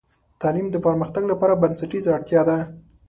[0.41, 2.57] تعلیم د پرمختګ لپاره بنسټیزه اړتیا ده.